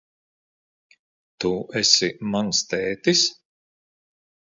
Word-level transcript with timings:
Tu 1.43 1.51
esi 1.81 2.09
mans 2.35 2.63
tētis? 2.73 3.23